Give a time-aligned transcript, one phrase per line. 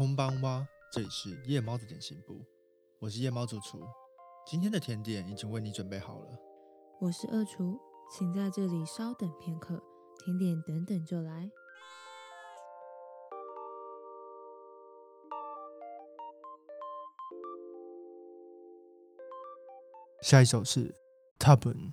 [0.00, 2.40] 空邦哇，这里是夜猫的点心部，
[3.00, 3.86] 我是夜猫主厨。
[4.46, 6.38] 今天的甜点已经为你准备好了。
[7.02, 7.78] 我是二厨，
[8.10, 9.82] 请在这里稍等片刻，
[10.24, 11.50] 甜点等等就来。
[20.22, 20.94] 下一首是
[21.38, 21.92] Tabun。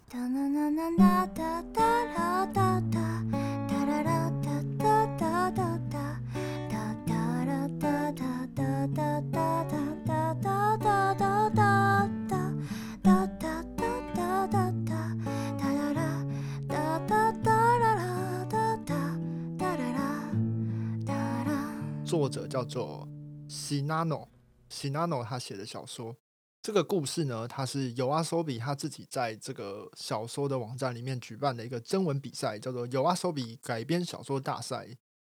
[22.27, 23.07] 作者叫做
[23.47, 24.27] 西纳诺，
[24.67, 26.13] 西纳诺他写的小说。
[26.61, 34.89] 这个故事呢，它是尤阿索比他自己在这个小说的网站里面举办的一个征文比赛，叫做尤阿索比改编小说大赛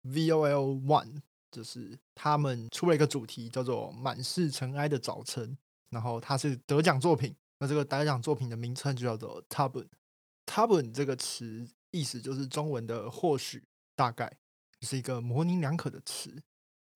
[0.02, 1.20] （VOL One）。
[1.50, 5.58] 就是他们出了一个主题，叫做“满是尘埃的早晨”，
[5.90, 7.36] 然后它是得奖作品。
[7.58, 9.86] 那这个得奖作品的名称就叫做 “tabun”。
[10.46, 13.62] tabun 这个词意思就是中文的“或许”，
[13.94, 14.38] 大概
[14.80, 16.42] 是一个模棱两可的词。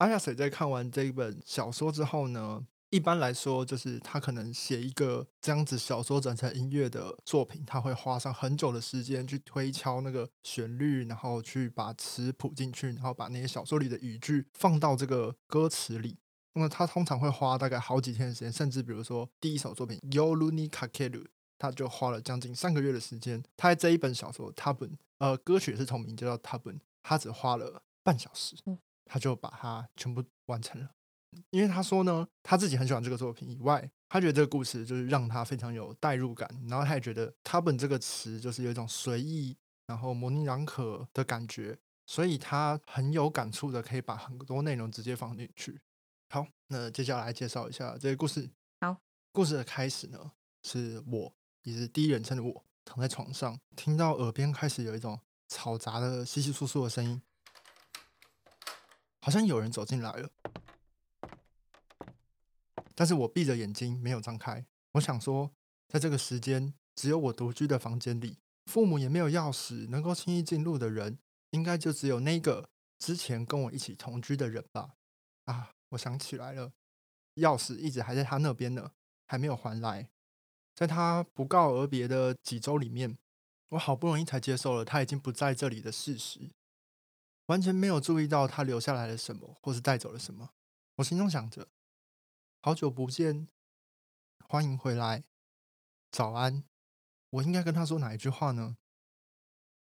[0.03, 2.67] 阿亚水在看完这一本小说之后呢？
[2.91, 16.19] 一般来说，就是他可能写一个这样子小说转成音乐的作品，他会花上很久的时间去推敲那个旋律，然后去把词谱进去，然后把那些小说里的语句放到这个歌词里。
[16.55, 21.23] 那么他通常会花大概好几天的时间，甚至比如说第一首作品《Yoluni Kakeru》，
[21.59, 23.41] 他就花了将近三个月的时间。
[23.57, 28.57] 他在这一本小说《他本》呃歌曲是同名，就叫《他本》，他只花了半小时，
[29.13, 30.89] 他就把它全部完成了。
[31.51, 39.55] 因为他说呢，他自己很喜欢这个作品，以外，他觉得这个故事就是让他非常有代入感，然后他也觉得“他本”这个词就是有一种随意，
[39.87, 45.79] 然后模棱两可的感觉，所以他很有感触的，可以把很多内容直接放进去。
[46.31, 48.49] 好，那接下来介绍一下这个故事。
[48.81, 48.97] 好，
[49.31, 51.35] 故事的开始呢，是我，
[51.65, 57.23] 也是第一人称的我，躺在床上，听到耳边开始有一种嘈杂的稀稀疏疏的声音，
[59.25, 60.31] 好像有人走进来了。
[62.95, 64.67] 但是我闭着眼睛没有张开。
[64.93, 65.53] 我想说，
[65.89, 71.19] 在这个时间，只有我独居的房间里，父母也没有钥匙，能够轻易进入的人，
[71.51, 72.69] 应该就只有那个
[72.99, 74.95] 之前跟我一起同居的人吧。
[75.45, 76.73] 啊，我想起来了，
[77.37, 78.91] 钥匙一直还在他那边呢，
[79.27, 80.11] 还没有还来。
[80.75, 83.17] 在他不告而别的几周里面，
[83.71, 86.51] 我好不容易才接受了他已经不在这里的事实，
[87.47, 90.51] 完全没有注意到他留下来了什么，或是带走了什么。
[90.97, 91.69] 我心中想着。
[92.61, 93.49] 好久不见，
[94.47, 95.25] 欢迎回来，
[96.11, 96.65] 早安。
[97.31, 98.77] 我应该跟他说哪一句话呢？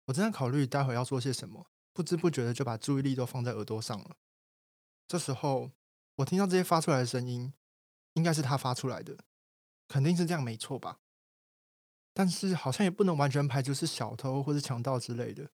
[0.05, 4.17] 我正在考虑待会要做些什么，不知不觉的就把注意力都放在耳朵上了。
[5.07, 5.71] 这时候，
[6.15, 7.53] 我听到这些发出来的声音，
[8.13, 9.17] 应该是他发出来的，
[9.87, 10.99] 肯定是这样，没错吧？
[12.13, 15.51] 但是好像也不能完全排除是小偷或是强盗之类的。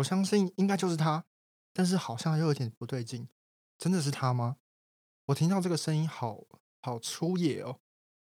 [0.00, 1.24] 我相信应该就是他，
[1.72, 3.28] 但是好像又有点不对劲，
[3.78, 4.56] 真的是他吗？
[5.26, 6.46] 我听到这个声音，好
[6.82, 7.80] 好粗野哦！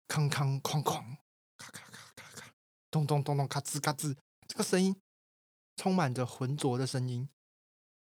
[0.08, 1.18] 哐哐哐哐，
[1.56, 2.52] 咔咔咔咔咔，
[2.90, 4.16] 咚咚咚咚，咔吱咔吱，
[4.48, 5.00] 这个声音
[5.76, 7.28] 充满着浑浊的声音。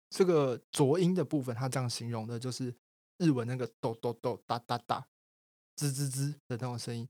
[0.10, 2.76] 这个浊音的部分，他这样形容的，就是
[3.18, 5.08] 日文那个咚咚咚哒哒哒，
[5.76, 7.08] 吱吱吱的那种声音。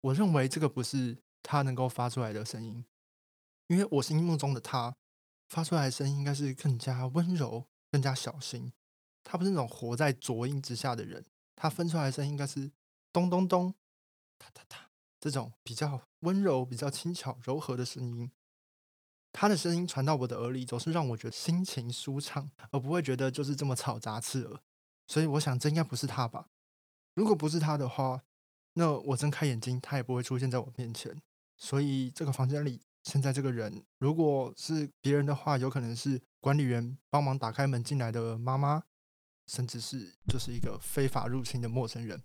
[0.00, 2.84] 我认为这个不是他能够发出来的声音，
[3.68, 4.96] 因为我心目中的他
[5.54, 8.72] 发出来的声音应该是更加温柔、更加小心。
[9.22, 12.72] 他不是那种活在浊音之下的人，他分出来的声音应该是
[13.12, 13.72] 咚咚咚、
[14.36, 18.32] 哒哒哒这种比较温柔、比较轻巧、柔和的声音。
[19.30, 24.60] 他的声音传到我的耳里，总是让我觉得心情舒畅，而不会觉得就是这么嘈杂刺耳。
[25.06, 26.48] 所以我想，这应该不是他吧？
[27.14, 28.22] 如果不是他的话，
[28.72, 31.22] 那我睁开眼睛，他也不会出现在我面前。
[31.56, 38.82] 所以这个房间里现在这个人，如果是别人的话，有可能是管理员帮忙打开门进来的妈妈。
[39.46, 42.18] 甚至是就是一个非法入侵的陌生人。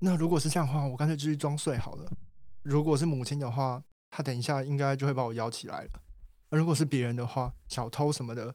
[0.00, 2.10] 那如果是这样的话，我干脆继续装睡好了。
[2.62, 5.90] 如果是母亲的话，她等一下应该就会把我摇起来了。
[6.48, 8.54] 而如果是别人的话，小偷什么的，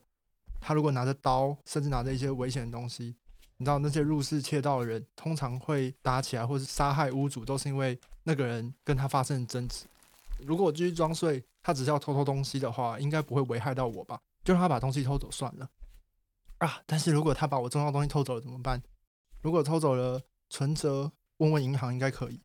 [0.60, 3.14] 他如果拿着刀，甚至拿着一些危险的东西，
[3.58, 9.84] 你知道那些入室窃盗的人通常会打起来，或是杀害屋主，都是因为那个人跟他发生争执。
[10.46, 14.20] 如果我继续装睡，他只是要偷偷东西的话，应该不会危害到我吧？
[14.44, 15.68] 就让他把东西偷走算了。
[16.58, 16.80] 啊！
[16.86, 18.82] 但是如果他把我重要东西偷走了怎么办？
[19.40, 22.40] 如果偷走了存折，问问银行应该可以。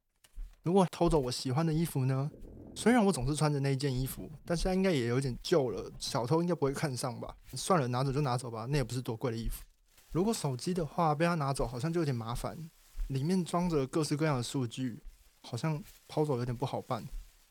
[0.64, 2.30] 如果偷走我喜欢的衣服呢？
[2.76, 7.36] 虽然我总是穿着那一件衣服，但是它应该也有点旧了，小偷应该不会看上吧？
[7.54, 9.64] 算了，拿走就拿走吧，那也不是多贵的衣服。
[10.12, 12.58] 如果手机的话被他拿走，好像就有点麻烦，
[13.08, 15.02] 里面装着各式各样的数据，
[15.42, 17.06] 好像抛走有点不好办。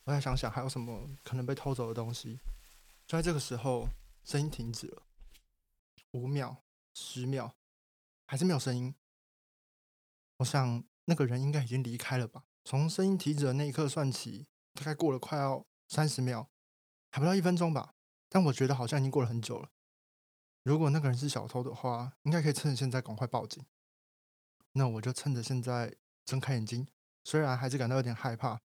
[0.09, 2.41] 我再想想还有什么可能被偷走的东西。
[3.07, 3.87] 就在这个时候，
[4.25, 5.03] 声音停止了，
[6.13, 6.65] 五秒、
[6.95, 7.55] 十秒，
[8.25, 8.95] 还是没有声音。
[10.39, 12.45] 我想那个人应该已经离开了吧。
[12.65, 16.49] 从声音停止的那一刻算起，大概过了快要三十秒，
[17.11, 17.93] 还不到一分钟吧。
[18.31, 19.69] 但我觉得好像已经过了很久了。
[20.63, 23.63] 如果那个人是小偷的话，应该可以趁现在赶快报警。
[24.73, 25.95] 那我就趁着现在
[26.25, 26.89] 睁开眼睛，
[27.25, 28.59] 虽然还是感到有点害怕，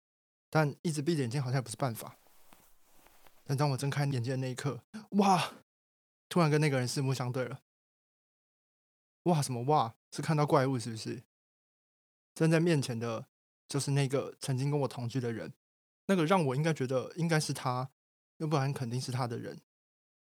[0.51, 2.17] 但一直闭着眼睛好像也不是办法。
[3.45, 4.83] 但当我睁开眼睛的那一刻，
[5.13, 5.55] 哇！
[6.29, 7.61] 突然跟那个人四目相对了。
[9.25, 9.95] 哇，什么哇？
[10.13, 11.23] 是看到怪物是不是？
[12.35, 13.27] 站在面前的
[13.69, 15.53] 就是那个曾经跟我同居的人，
[16.07, 17.91] 那个让我应该觉得应该是他，
[18.37, 19.61] 要不然肯定是他的人。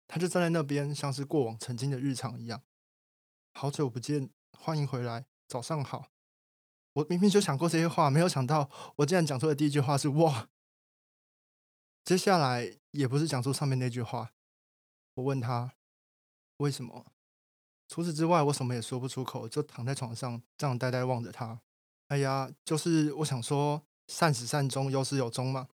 [0.07, 2.61] 他就站在那边，像是过往曾经的日常一样。
[3.53, 6.14] 好久不见，欢迎回来，早上好。
[6.95, 10.47] 我明明就想过这些话，没有想到我竟然讲出的第一句话是哇。
[12.05, 14.31] 接下来也不是讲出上面那句话。
[15.15, 15.73] 我问他
[16.57, 17.05] 为什么？
[17.89, 21.61] 除此之外，我什么也说不出口，就躺在床上这样呆呆望着他。
[22.07, 25.67] 哎呀，就是我想说，善始善终，有始有终嘛。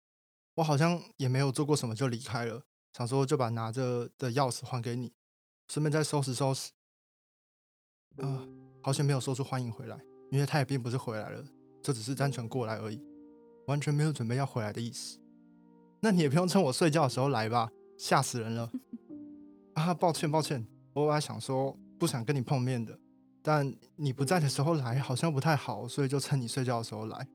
[0.55, 2.63] 我好像也没有做过什么就离开了。
[2.97, 5.13] 想说就把拿着的钥匙还给你，
[5.69, 6.71] 顺便再收拾收拾。
[8.17, 8.49] 啊，
[8.83, 11.44] 好像没有说出欢迎回来，因为他也并不是回来了，
[11.82, 13.00] 这只是单纯过来而已，
[13.67, 15.19] 完全没有准备要回来的意思。
[16.00, 18.71] 那你也不用趁我睡觉的时候来吧，吓死人了。
[19.75, 22.99] 啊，抱歉抱歉，我本来想说不想跟你碰面的，
[23.43, 27.29] 但你不在的时候来好像不太好，所以就趁你睡觉的时候来。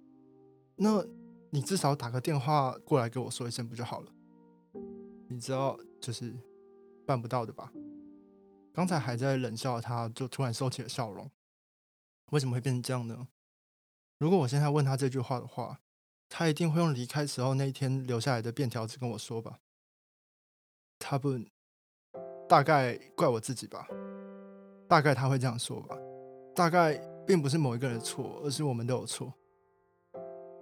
[0.78, 1.06] 那
[1.52, 4.12] 你至少打个电话过来跟我说一声不就好了？
[5.28, 6.34] 你知道，就是
[7.06, 7.72] 办不到的吧？
[8.74, 11.30] 刚才还在冷笑的，他就突然收起了笑容。
[12.32, 13.28] 为什么会变成这样呢？
[14.18, 15.80] 如果我现在问他这句话的话，
[16.30, 19.60] 他一定会用离开时候那一天留下来的便条纸跟我说吧。
[20.98, 21.38] 他不，
[22.48, 23.88] 大概怪我自己吧。
[24.88, 25.98] 大概他会这样说吧。
[26.56, 26.96] 大概
[27.28, 29.34] 并不是某一个人的错，而是我们都有错。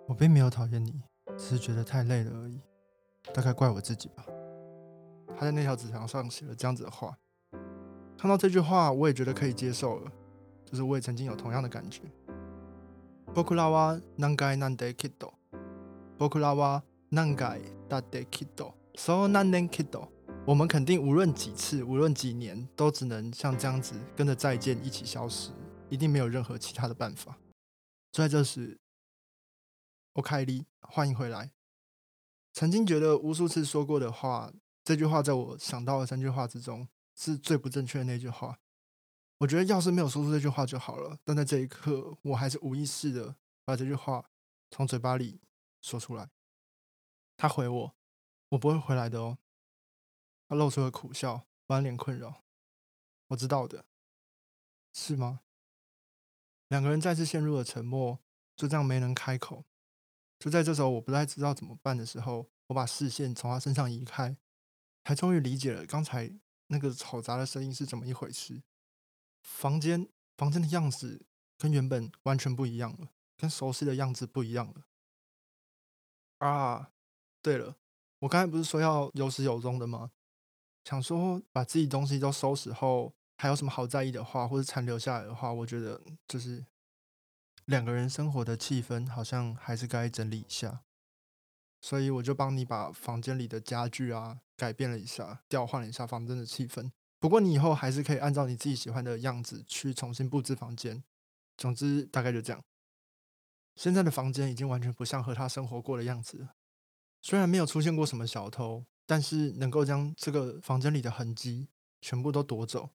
[0.07, 1.01] 我并没有讨厌你，
[1.38, 2.60] 只是觉得太累了而已。
[3.33, 4.25] 大概怪我自己吧。
[5.36, 7.18] 他在那条纸条上写了这样子的话，
[8.18, 10.12] 看到这句话，我也觉得可以接受了，
[10.73, 12.02] 就是我也曾经有同样的感觉。
[13.35, 15.35] 僕らは何回なんできっと、
[16.19, 20.08] 僕らは何回だってきっと、そう何年きっと。
[20.46, 25.50] 我们肯定无论几次，无论几年，都只能像这样子跟着再见一起消失，
[25.90, 27.37] 一定没有任何其他的办法。
[28.11, 28.79] 就在这时，
[30.14, 31.50] 我凯莉，欢迎回来。
[32.55, 34.52] 曾经觉得无数次说过的话。
[34.82, 38.58] 这句话在我想到的三句话之中是最不正确的那句话。
[39.44, 43.36] 我觉得要是没有说出这句话就好了，但在这一刻，我还是无意识的
[43.66, 44.30] 把这句话
[44.72, 45.42] 从嘴巴里
[45.81, 46.30] 说出来。
[47.36, 47.95] 他回我
[48.50, 49.38] ：“我不会回来的哦。”
[50.48, 52.45] 他露出了苦笑，满脸困扰。
[53.28, 53.86] 我知道的，
[54.94, 55.42] 是吗？
[56.69, 58.19] 两个人再次陷入了沉默，
[58.56, 59.66] 就这样没能开口。
[60.39, 64.38] 就在这时候，我不太知道怎么办的时候，我把视线从他身上移开。
[65.04, 66.34] 才终于理解了刚才
[66.67, 68.63] 那个嘈杂的声音是怎么一回事。
[69.43, 71.25] 房间房间的样子
[71.57, 74.85] 跟原本完全不一样了，跟熟悉的样子不一样了。
[76.39, 76.91] 啊，
[77.41, 77.77] 对了，
[78.19, 80.12] 我刚才不是说要有始有终的吗？
[80.85, 86.65] 想说把自己东西都收拾后，还有什么好在意的话，或者残留下来的话，我觉得就是
[87.65, 90.83] 两个人生活的气氛好像还是该整理一下。
[91.79, 96.91] 所以我就帮你把房间里的家具啊改变了一下，调换了一下房间的气氛。
[97.24, 101.01] 不过你以后还是可以按照你自己喜欢的样子去重新布置房间。
[101.56, 102.62] 总之大概就这样。
[103.77, 106.56] 现在的房间已经完全不像和他生活过的样子了。
[107.22, 111.70] 虽然没有出现过什么小偷，但是能够将这个房间里的痕迹
[112.01, 112.89] 全部都夺走，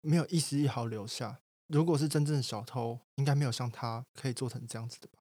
[0.00, 1.42] 没有一丝一毫留下。
[1.66, 5.18] 如果是真正的小偷，应该没有像他可以做成这样子的吧。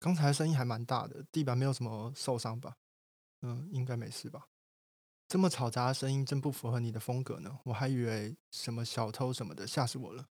[0.00, 2.74] 刚才声音还蛮大的，地板没有什么受伤吧？
[3.42, 4.48] 嗯，应该没事吧？
[5.28, 7.58] 这么嘈杂的声音真不符合你的风格呢。
[7.64, 10.26] 我还以为什么小偷什么的，吓死我了。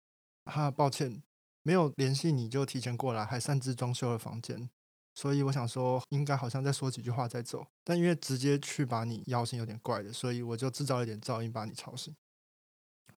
[0.44, 1.22] 哈，抱歉，
[1.62, 4.68] 没有联系你就提前过来，还擅自装修了房间，
[5.14, 7.66] 所以我想说，应该好像再说几句话再走。
[7.82, 12.14] 但因为直接去把你摇醒有点怪的，所以我就制造一点噪音把你吵醒。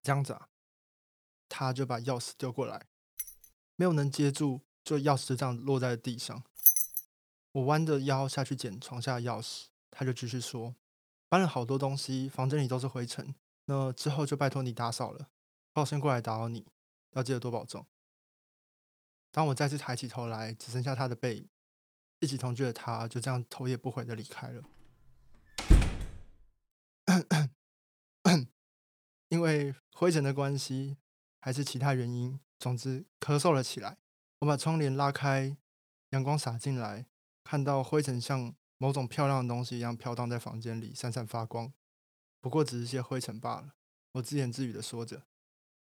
[0.02, 0.48] 这样子啊，
[1.48, 2.86] 他就把钥匙丢过来，
[3.76, 4.62] 没有能接住。
[4.84, 6.44] 就钥匙就这样落在地上，
[7.50, 10.76] 我弯着腰下去捡床下的钥匙，他就继续说
[11.28, 15.28] ：“搬了好多东西，房间里都是灰尘，那之后就拜托你打扫了。
[15.72, 16.66] 抱歉过来打扰你，
[17.12, 17.86] 要记得多保重。
[19.30, 21.48] 当我再次抬起头来，只剩下他的背影，
[22.20, 24.62] 一起同居的他就这样头也不回的离开了。
[29.28, 30.96] 因为灰尘的关系，
[31.40, 33.98] 还是其他原因，总之咳嗽了起来。
[34.38, 35.56] 我把窗帘拉开，
[36.10, 37.06] 阳光洒进来，
[37.42, 41.72] 看到灰尘像某种漂亮的东西一样飘荡在房间里，闪闪发光。
[42.40, 43.74] 不过只是些灰尘罢了。
[44.12, 45.26] 我自言自语的说着，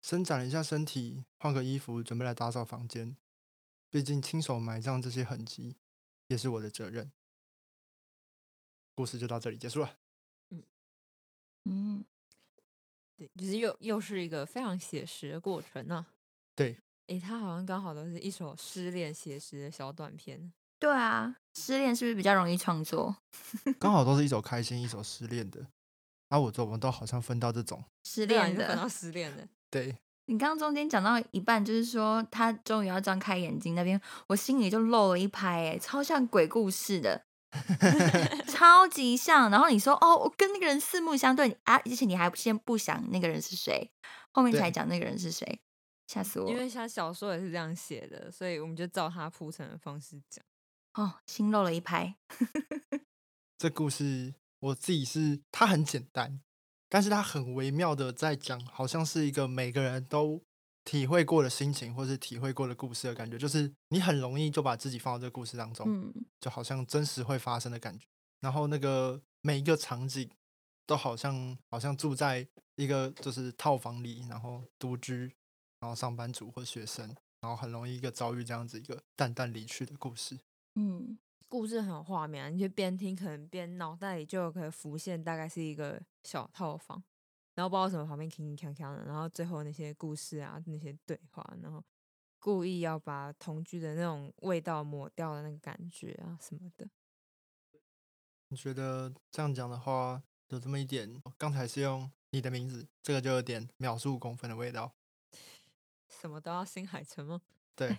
[0.03, 3.17] 伸展了一下身体，换个衣服，准备来打扫房间。
[3.89, 5.77] 毕竟亲手埋葬这些痕迹，
[6.29, 7.13] 也是我的责任。
[8.95, 9.97] 故事就到这里结束了。
[11.65, 12.05] 嗯，
[13.17, 16.07] 对，就是又又是一个非常写实的过程呢、
[16.55, 20.53] 对，诶，它好像刚好都是一首失恋写实的小短片。
[20.81, 23.15] 对啊，失恋是不是比较容易创作？
[23.79, 25.67] 刚好都是一首开心，一首失恋的。
[26.31, 29.97] 啊，我这我们都好像分到这种，失恋的分到，失恋的，对，
[30.27, 37.25] 你刚刚中间讲到一半，就是说他终于要张开眼睛那边，我心里就漏了一拍，哎，超像鬼故事的，
[38.47, 39.51] 超级像。
[39.51, 43.91] 然后你说哦，我跟那个人四目相对啊，而且你还先不想那个人是谁，
[44.31, 45.61] 后面才讲那个人是谁，
[46.07, 46.53] 吓死我了！
[46.53, 50.45] 因为像小说也是这样写的，所以我们就照他铺陈的方式讲。
[50.95, 52.17] 哦，新漏了一拍。
[53.59, 56.41] 这故事我自己是它很简单，
[56.89, 60.43] 但是它很微妙的在讲，好像是一个每个人都
[60.85, 68.07] 体会过的心情，或是体会过的故事的感觉，就是你很容易就把自己放到这个故事当中，嗯，就好像真实会发生的感觉。
[68.41, 70.29] 然后那个每一个场景
[70.87, 75.31] 都好像好像住在一个就是套房里，然后独居，
[75.81, 77.07] 然后上班族或学生，
[77.43, 80.39] 然后很容易一个遭遇这样子一个淡淡离去的故事。
[80.75, 87.03] 嗯，故事很有画面啊，你就边听可能边脑袋里就可以浮现，大概是一个小套房，
[87.55, 91.83] 然后不知道什么旁边铿铿锵锵的，然后最后那些故事啊那些对话，然后
[92.39, 96.89] 故意要把同居的那种味道抹掉的那个感觉啊什么的。
[98.49, 104.93] 你觉得这样讲的话，有这么一点，刚才是用你的名字，这个就有点秒数公分的味道。
[106.09, 107.41] 什么都要新海诚吗？
[107.77, 107.97] 对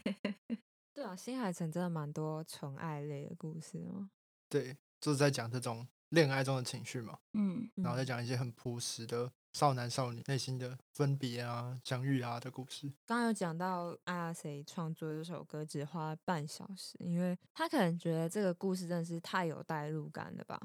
[0.94, 4.10] 对啊，新海诚真的蛮多纯爱类的故事哦。
[4.50, 12.92] 对，就是在讲这种恋爱中的情绪嘛，嗯，然后再讲一些很朴实的少男少女内心的分别啊、相遇啊的故事。
[13.06, 20.60] 刚刚有讲到阿谁创作这首歌只花了半小时，因为他可能觉得这个故事真的是太有代入感了吧。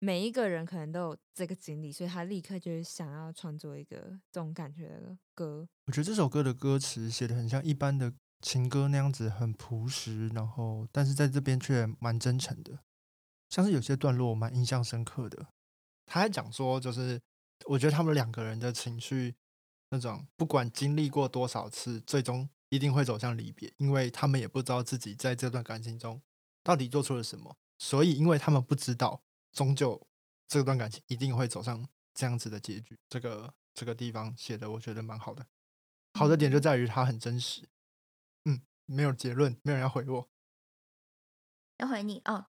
[0.00, 3.96] 每一个人可能都有这个经历，所以他立刻就是想要创作一个
[4.30, 5.66] 这种感觉的歌。
[5.86, 8.12] 我觉得这首歌的歌词写的很像一般的
[8.44, 12.78] 情歌那样子，很朴实，然后但是在这边却蛮真诚的，
[13.48, 15.46] 像是有些段落蛮印象深刻的。
[16.04, 17.18] 他还讲说，就是
[17.64, 19.34] 我觉得他们两个人的情绪，
[19.88, 26.20] 那种不管经历过多少次，最终一定会走向离别，因为他们也不知道自己在这段感情中
[26.62, 29.22] 到底做出了什么，所以因为他们不知道，
[29.54, 30.06] 终究
[30.46, 32.98] 这段感情一定会走上这样子的结局。
[33.08, 35.46] 这个这个地方写的，我觉得蛮好的。
[36.12, 37.66] 好的点就在于它很真实。
[38.44, 40.30] 嗯，没有结论，没有人要回我。
[41.78, 42.46] 要回你哦，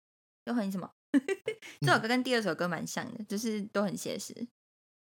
[0.45, 0.93] 要回你什么？
[1.81, 4.47] 这首歌跟第二首歌蛮像的，就是都很写实。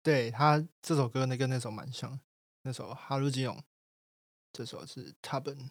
[0.02, 2.20] 对他这首歌那跟那首蛮像，
[2.64, 3.56] 那首《哈鲁吉永》，
[4.52, 5.70] 这首是 Taben，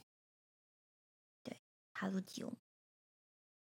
[1.94, 2.56] 哈鲁吉翁，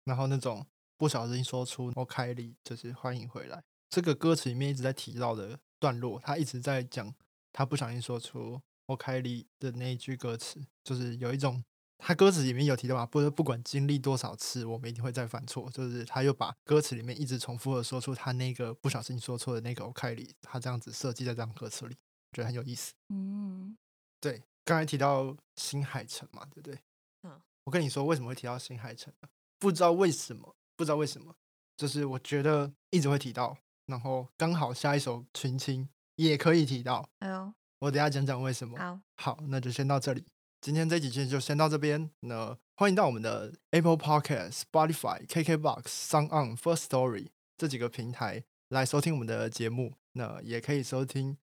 [0.05, 0.65] 然后那种
[0.97, 3.63] 不小心说出“我开里”，就是欢迎回来。
[3.89, 7.13] 这个歌词里面一直在提到的段落，他一直在讲
[7.51, 11.63] 他不小心说出“我凯里”的那一句歌词，就是有一种
[11.97, 15.69] 他歌词里面有提到嘛，不不管经历多少次，我们一定会再犯错。
[15.69, 21.95] 就是他又把歌词里面一直重复的说出他那个不小心说错的那个“我凯里”，他这样子设计在这张歌词里，
[22.31, 22.93] 觉得很有意思。
[23.09, 23.77] 嗯，
[24.19, 26.79] 对，刚才提到新海诚嘛，对不对？
[27.23, 29.29] 嗯，我跟你说为什么会提到新海诚呢？
[29.59, 31.35] 不知道为什么，不知道为什么，
[31.77, 38.77] 就是我觉得一直会提到，然后刚好下一首群青也可以提到，哎呦，我等下讲讲为什么。
[38.77, 40.23] 好，好，那就先到这里。
[40.61, 42.11] 今天这几期就先到这边。
[42.19, 49.95] 那欢迎到我们的 Apple Podcast、Spotify、KKBox、Sound On、First Story 这几个平台来收听我们的节目。
[50.11, 51.33] 那也可以收听《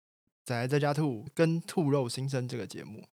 [0.43, 3.07] 仔仔在家兔》跟《兔肉新生》这个节目。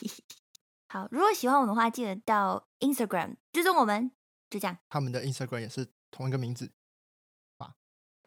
[0.88, 1.06] 好。
[1.10, 4.10] 如果喜欢我们的话，记得到 Instagram 追踪我们，
[4.48, 4.78] 就这样。
[4.88, 6.72] 他们的 Instagram 也是同一个名字。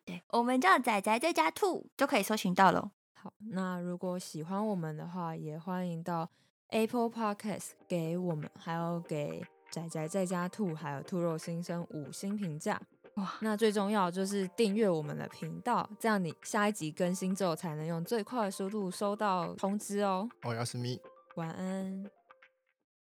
[0.06, 2.92] 对，我们叫仔仔在家兔，就可以搜寻到喽。
[3.20, 6.30] 好，那如果喜欢我们的话，也欢迎到
[6.70, 12.80] Apple Podcast 给我们，还有给仔仔在家兔，还有兔肉新生五星评价。
[13.16, 20.30] 哇，那最重要就是订阅我们的频道，这样你下一集更新之后才能用最快的速度收到通知哦。
[20.44, 21.02] 我要是咪，
[21.36, 22.17] 晚安。